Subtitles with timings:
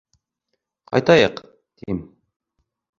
[0.93, 1.45] —Ҡайтайыҡ,
[1.83, 2.05] тим!